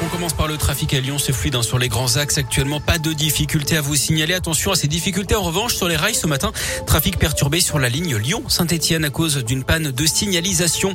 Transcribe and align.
On 0.00 0.06
commence 0.06 0.32
par 0.32 0.46
le 0.46 0.56
trafic 0.56 0.94
à 0.94 1.00
Lyon, 1.00 1.18
c'est 1.18 1.32
fluide 1.32 1.56
hein, 1.56 1.62
sur 1.62 1.76
les 1.76 1.88
grands 1.88 2.16
axes 2.18 2.38
actuellement. 2.38 2.80
Pas 2.80 2.98
de 2.98 3.12
difficultés 3.12 3.76
à 3.76 3.80
vous 3.80 3.96
signaler. 3.96 4.32
Attention 4.32 4.70
à 4.70 4.76
ces 4.76 4.86
difficultés 4.86 5.34
en 5.34 5.42
revanche 5.42 5.74
sur 5.74 5.88
les 5.88 5.96
rails 5.96 6.14
ce 6.14 6.28
matin. 6.28 6.52
Trafic 6.86 7.18
perturbé 7.18 7.60
sur 7.60 7.80
la 7.80 7.88
ligne 7.88 8.16
Lyon-Saint-Etienne 8.16 9.04
à 9.04 9.10
cause 9.10 9.44
d'une 9.44 9.64
panne 9.64 9.90
de 9.90 10.06
signalisation. 10.06 10.94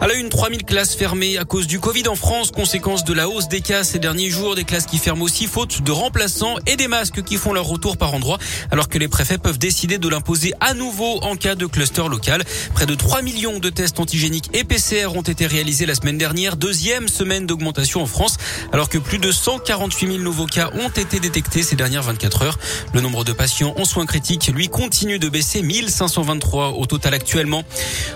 À 0.00 0.06
la 0.06 0.14
une, 0.14 0.30
3000 0.30 0.64
classes 0.64 0.94
fermées 0.94 1.36
à 1.36 1.44
cause 1.44 1.66
du 1.66 1.78
Covid 1.78 2.08
en 2.08 2.14
France. 2.14 2.50
Conséquence 2.50 3.04
de 3.04 3.12
la 3.12 3.28
hausse 3.28 3.48
des 3.48 3.60
cas 3.60 3.84
ces 3.84 3.98
derniers 3.98 4.30
jours. 4.30 4.54
Des 4.54 4.64
classes 4.64 4.86
qui 4.86 4.96
ferment 4.96 5.24
aussi 5.24 5.46
faute 5.46 5.82
de 5.82 5.92
remplaçants 5.92 6.56
et 6.66 6.76
des 6.76 6.88
masques 6.88 7.22
qui 7.22 7.36
font 7.36 7.52
leur 7.52 7.66
retour 7.66 7.98
par 7.98 8.14
endroit. 8.14 8.38
Alors 8.70 8.88
que 8.88 8.96
les 8.96 9.08
préfets 9.08 9.38
peuvent 9.38 9.58
décider 9.58 9.98
de 9.98 10.08
l'imposer 10.08 10.54
à 10.60 10.72
nouveau 10.72 11.22
en 11.22 11.36
cas 11.36 11.54
de 11.54 11.66
cluster 11.66 12.08
local. 12.08 12.42
Près 12.72 12.86
de 12.86 12.94
3 12.94 13.20
millions 13.20 13.58
de 13.58 13.68
tests 13.68 14.00
antigéniques 14.00 14.48
et 14.54 14.64
PCR 14.64 15.14
ont 15.14 15.22
été 15.22 15.46
réalisés 15.46 15.84
la 15.84 15.94
semaine 15.94 16.16
dernière. 16.16 16.56
Deuxième 16.56 17.08
semaine 17.08 17.46
d'augmentation 17.46 18.00
en 18.00 18.06
France 18.06 18.37
alors 18.72 18.88
que 18.88 18.98
plus 18.98 19.18
de 19.18 19.32
148 19.32 20.06
000 20.06 20.18
nouveaux 20.18 20.46
cas 20.46 20.70
ont 20.74 20.88
été 20.88 21.20
détectés 21.20 21.62
ces 21.62 21.76
dernières 21.76 22.02
24 22.02 22.42
heures. 22.42 22.58
Le 22.92 23.00
nombre 23.00 23.24
de 23.24 23.32
patients 23.32 23.74
en 23.76 23.84
soins 23.84 24.06
critiques, 24.06 24.48
lui, 24.54 24.68
continue 24.68 25.18
de 25.18 25.28
baisser 25.28 25.62
1523 25.62 26.70
au 26.70 26.86
total 26.86 27.14
actuellement. 27.14 27.64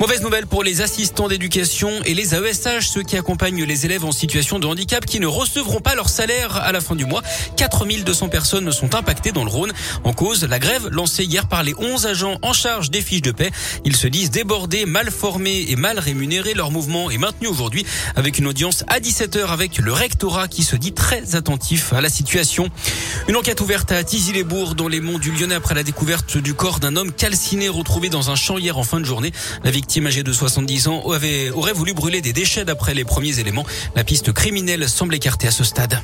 Mauvaise 0.00 0.22
nouvelle 0.22 0.46
pour 0.46 0.62
les 0.62 0.80
assistants 0.80 1.28
d'éducation 1.28 1.90
et 2.04 2.14
les 2.14 2.34
AESH, 2.34 2.88
ceux 2.88 3.02
qui 3.02 3.16
accompagnent 3.16 3.64
les 3.64 3.86
élèves 3.86 4.04
en 4.04 4.12
situation 4.12 4.58
de 4.58 4.66
handicap 4.66 5.04
qui 5.04 5.20
ne 5.20 5.26
recevront 5.26 5.80
pas 5.80 5.94
leur 5.94 6.08
salaire 6.08 6.56
à 6.56 6.72
la 6.72 6.80
fin 6.80 6.94
du 6.94 7.04
mois. 7.04 7.22
4200 7.56 8.28
personnes 8.28 8.70
sont 8.72 8.94
impactées 8.94 9.32
dans 9.32 9.44
le 9.44 9.50
Rhône. 9.50 9.72
En 10.04 10.12
cause, 10.12 10.44
la 10.44 10.58
grève 10.58 10.88
lancée 10.90 11.24
hier 11.24 11.48
par 11.48 11.62
les 11.62 11.74
11 11.76 12.06
agents 12.06 12.38
en 12.42 12.52
charge 12.52 12.90
des 12.90 13.02
fiches 13.02 13.22
de 13.22 13.32
paix. 13.32 13.50
Ils 13.84 13.96
se 13.96 14.06
disent 14.06 14.30
débordés, 14.30 14.86
mal 14.86 15.10
formés 15.10 15.66
et 15.68 15.76
mal 15.76 15.98
rémunérés. 15.98 16.54
Leur 16.54 16.70
mouvement 16.70 17.10
est 17.10 17.18
maintenu 17.18 17.48
aujourd'hui 17.48 17.84
avec 18.14 18.38
une 18.38 18.46
audience 18.46 18.84
à 18.88 19.00
17h 19.00 19.46
avec 19.46 19.78
le 19.78 19.92
qui 20.50 20.62
se 20.62 20.76
dit 20.76 20.92
très 20.92 21.34
attentif 21.34 21.92
à 21.92 22.00
la 22.00 22.08
situation. 22.08 22.68
Une 23.28 23.36
enquête 23.36 23.60
ouverte 23.60 23.90
à 23.92 24.04
Tizy-les-Bourgs 24.04 24.74
dans 24.74 24.88
les 24.88 25.00
monts 25.00 25.18
du 25.18 25.32
Lyonnais 25.32 25.54
après 25.54 25.74
la 25.74 25.82
découverte 25.82 26.38
du 26.38 26.54
corps 26.54 26.78
d'un 26.78 26.96
homme 26.96 27.12
calciné 27.12 27.68
retrouvé 27.68 28.08
dans 28.08 28.30
un 28.30 28.36
champ 28.36 28.58
hier 28.58 28.78
en 28.78 28.84
fin 28.84 29.00
de 29.00 29.04
journée. 29.04 29.32
La 29.64 29.70
victime 29.70 30.06
âgée 30.06 30.22
de 30.22 30.32
70 30.32 30.88
ans 30.88 31.02
aurait 31.04 31.72
voulu 31.74 31.92
brûler 31.92 32.20
des 32.20 32.32
déchets 32.32 32.64
d'après 32.64 32.94
les 32.94 33.04
premiers 33.04 33.38
éléments. 33.40 33.66
La 33.94 34.04
piste 34.04 34.32
criminelle 34.32 34.88
semble 34.88 35.14
écartée 35.14 35.48
à 35.48 35.52
ce 35.52 35.64
stade. 35.64 36.00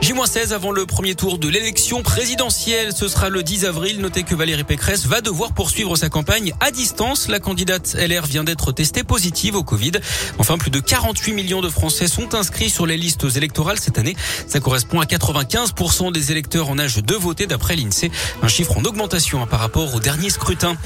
J-16 0.00 0.54
avant 0.54 0.72
le 0.72 0.86
premier 0.86 1.14
tour 1.14 1.38
de 1.38 1.46
l'élection 1.46 2.02
présidentielle. 2.02 2.94
Ce 2.96 3.06
sera 3.06 3.28
le 3.28 3.42
10 3.42 3.66
avril. 3.66 4.00
Notez 4.00 4.22
que 4.22 4.34
Valérie 4.34 4.64
Pécresse 4.64 5.04
va 5.04 5.20
devoir 5.20 5.52
poursuivre 5.52 5.94
sa 5.94 6.08
campagne 6.08 6.54
à 6.58 6.70
distance. 6.70 7.28
La 7.28 7.38
candidate 7.38 7.94
LR 7.94 8.24
vient 8.24 8.42
d'être 8.42 8.72
testée 8.72 9.04
positive 9.04 9.56
au 9.56 9.62
Covid. 9.62 9.92
Enfin, 10.38 10.56
plus 10.56 10.70
de 10.70 10.80
48 10.80 11.34
millions 11.34 11.60
de 11.60 11.68
Français 11.68 12.08
sont 12.08 12.34
inscrits 12.34 12.70
sur 12.70 12.86
les 12.86 12.96
listes 12.96 13.26
électorales 13.36 13.78
cette 13.78 13.98
année. 13.98 14.16
Ça 14.46 14.58
correspond 14.58 15.00
à 15.00 15.04
95% 15.04 16.12
des 16.12 16.32
électeurs 16.32 16.70
en 16.70 16.78
âge 16.78 16.96
de 16.96 17.14
voter 17.14 17.46
d'après 17.46 17.76
l'INSEE. 17.76 18.10
Un 18.42 18.48
chiffre 18.48 18.78
en 18.78 18.84
augmentation 18.84 19.42
hein, 19.42 19.46
par 19.46 19.60
rapport 19.60 19.94
au 19.94 20.00
dernier 20.00 20.30
scrutin. 20.30 20.76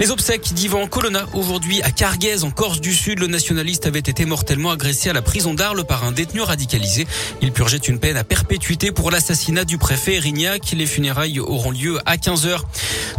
Les 0.00 0.10
obsèques 0.10 0.52
d'Ivan 0.54 0.88
Colonna 0.88 1.26
aujourd'hui 1.34 1.82
à 1.82 1.92
Carguez 1.92 2.42
en 2.42 2.50
Corse 2.50 2.80
du 2.80 2.94
Sud. 2.94 3.20
Le 3.20 3.28
nationaliste 3.28 3.86
avait 3.86 4.00
été 4.00 4.24
mortellement 4.24 4.72
agressé 4.72 5.08
à 5.08 5.12
la 5.12 5.22
prison 5.22 5.54
d'Arles 5.54 5.84
par 5.84 6.02
un 6.02 6.10
détenu 6.10 6.40
radicalisé. 6.40 7.06
Il 7.40 7.52
purgeait 7.52 7.76
une 7.76 8.00
peine 8.00 8.16
à 8.16 8.24
perpétuité 8.24 8.55
pour 8.94 9.10
l'assassinat 9.10 9.64
du 9.64 9.76
préfet 9.76 10.14
Erignac. 10.14 10.72
Les 10.72 10.86
funérailles 10.86 11.40
auront 11.40 11.70
lieu 11.70 11.98
à 12.06 12.16
15h. 12.16 12.60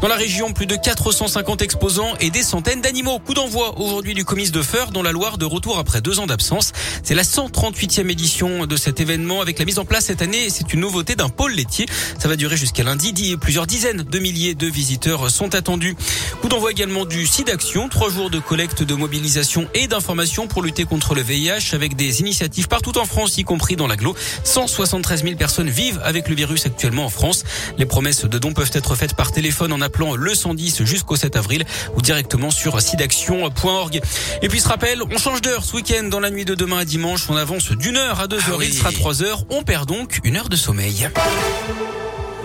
Dans 0.02 0.08
la 0.08 0.16
région, 0.16 0.52
plus 0.52 0.66
de 0.66 0.76
450 0.76 1.62
exposants 1.62 2.16
et 2.20 2.30
des 2.30 2.44
centaines 2.44 2.82
d'animaux. 2.82 3.20
Coup 3.20 3.34
d'envoi 3.34 3.80
aujourd'hui 3.80 4.14
du 4.14 4.26
comice 4.26 4.52
de 4.52 4.62
Feur 4.62 4.92
dans 4.92 5.04
la 5.04 5.12
Loire 5.12 5.38
de 5.38 5.46
retour 5.46 5.78
après 5.78 6.02
deux 6.02 6.20
ans 6.20 6.28
d'absence. 6.28 6.72
C'est 7.04 7.16
la 7.16 7.24
138e 7.24 8.10
édition 8.10 8.66
de 8.66 8.76
cet 8.76 9.00
événement 9.00 9.42
avec 9.42 9.60
la 9.60 9.66
mise 9.66 9.80
en 9.80 9.86
place 9.86 10.06
cette 10.06 10.22
année. 10.22 10.50
C'est 10.50 10.74
une 10.74 10.80
nouveauté 10.80 11.16
d'un 11.16 11.30
pôle 11.30 11.54
laitier. 11.54 11.86
Ça 12.20 12.28
va 12.28 12.36
durer 12.36 12.58
jusqu'à 12.58 12.84
lundi. 12.84 13.14
Plusieurs 13.40 13.68
dizaines 13.68 14.04
de 14.04 14.20
milliers 14.20 14.56
de 14.56 14.68
visiteurs 14.68 15.30
sont 15.30 15.54
attendus. 15.56 15.96
Coup 16.42 16.50
d'envoi 16.50 16.72
également 16.72 17.06
du 17.06 17.28
site 17.28 17.48
d'action. 17.48 17.90
Trois 17.90 18.10
jours 18.10 18.30
de 18.30 18.40
collecte, 18.40 18.84
de 18.84 18.96
mobilisation 18.96 19.68
et 19.74 19.88
d'information 19.88 20.48
pour 20.48 20.62
lutter 20.62 20.86
contre 20.86 21.16
le 21.16 21.22
VIH 21.22 21.74
avec 21.74 21.96
des 21.96 22.22
initiatives 22.22 22.68
partout 22.68 22.98
en 22.98 23.06
France, 23.06 23.38
y 23.38 23.44
compris 23.44 23.76
dans 23.76 23.88
l'agglo. 23.88 24.16
173 24.44 25.24
000 25.24 25.27
personnes 25.36 25.70
vivent 25.70 26.00
avec 26.04 26.30
le 26.30 26.36
virus 26.36 26.66
actuellement 26.66 27.06
en 27.06 27.10
France. 27.10 27.44
Les 27.78 27.86
promesses 27.86 28.26
de 28.26 28.38
dons 28.38 28.54
peuvent 28.54 28.72
être 28.74 28.96
faites 28.96 29.16
par 29.16 29.32
téléphone 29.32 29.74
en 29.74 29.82
appelant 29.82 30.16
le 30.16 30.34
110 30.34 30.84
jusqu'au 30.84 31.16
7 31.16 31.36
avril 31.36 31.66
ou 31.96 32.02
directement 32.02 32.52
sur 32.52 32.82
sidaction.org. 32.82 34.02
Et 34.42 34.48
puis 34.48 34.60
ce 34.60 34.68
rappel, 34.68 35.02
on 35.12 35.18
change 35.18 35.42
d'heure 35.42 35.64
ce 35.64 35.76
week-end 35.76 36.04
dans 36.04 36.20
la 36.20 36.30
nuit 36.30 36.46
de 36.46 36.56
demain 36.56 36.80
à 36.80 36.86
dimanche. 36.86 37.30
On 37.30 37.36
avance 37.36 37.72
d'une 37.72 37.98
heure 37.98 38.20
à 38.20 38.28
deux 38.28 38.40
ah 38.48 38.52
heures. 38.52 38.64
Il 38.64 38.74
sera 38.74 38.92
trois 38.92 39.24
heures. 39.24 39.44
On 39.50 39.64
perd 39.64 39.88
donc 39.88 40.20
une 40.24 40.38
heure 40.38 40.50
de 40.50 40.56
sommeil. 40.56 41.10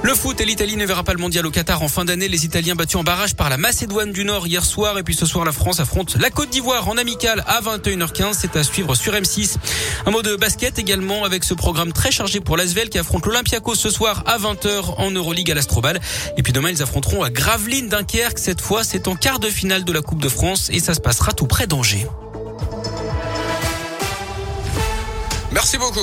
Le 0.05 0.17
foot 0.17 0.41
et 0.41 0.45
l'Italie 0.45 0.77
ne 0.77 0.85
verra 0.85 1.05
pas 1.05 1.13
le 1.13 1.21
mondial 1.21 1.47
au 1.47 1.53
Qatar 1.53 1.81
en 1.81 1.87
fin 1.87 2.05
d'année. 2.05 2.27
Les 2.27 2.45
Italiens 2.45 2.75
battus 2.75 2.97
en 2.97 3.05
barrage 3.05 3.37
par 3.37 3.49
la 3.49 3.57
Macédoine 3.57 4.11
du 4.11 4.25
Nord 4.25 4.49
hier 4.49 4.65
soir. 4.65 4.99
Et 4.99 5.05
puis 5.05 5.15
ce 5.15 5.27
soir, 5.27 5.45
la 5.45 5.53
France 5.53 5.79
affronte 5.79 6.17
la 6.19 6.29
Côte 6.31 6.51
d'Ivoire 6.51 6.89
en 6.89 6.97
amical 6.97 7.45
à 7.47 7.61
21h15. 7.61 8.35
C'est 8.37 8.57
à 8.57 8.65
suivre 8.65 8.97
sur 8.97 9.13
M6. 9.13 9.59
Un 10.07 10.11
mot 10.11 10.23
de 10.23 10.35
basket 10.35 10.81
également 10.81 11.25
avec 11.25 11.45
ce 11.45 11.55
programme 11.55 11.93
très 11.93 12.11
chargé 12.11 12.41
pour 12.41 12.57
l'Asvel 12.57 12.91
qui 12.91 12.99
affronte 12.99 13.27
l'Olympiakos 13.27 13.77
ce 13.77 13.91
soir 13.91 14.25
à 14.27 14.39
20h 14.39 14.95
en 14.99 15.13
Euroleague 15.13 15.53
à 15.53 15.55
l'Astrobal. 15.55 16.01
Et 16.37 16.43
puis 16.43 16.53
demain, 16.53 16.71
ils 16.71 16.83
affronteront 16.83 17.23
à 17.23 17.31
Gravelines 17.31 17.89
Dunkerque. 17.89 18.41
Cette 18.41 18.61
fois, 18.61 18.83
c'est 18.83 19.07
en 19.07 19.15
quart 19.15 19.39
de 19.39 19.49
finale 19.49 19.85
de 19.85 19.93
la 19.93 20.03
Coupe 20.03 20.21
de 20.21 20.29
France 20.29 20.69
et 20.73 20.81
ça 20.81 20.95
se 20.95 21.01
passera 21.01 21.33
tout 21.33 21.47
près 21.47 21.69
d'Angers. 21.69 22.09
Merci 25.53 25.79
beaucoup. 25.79 26.01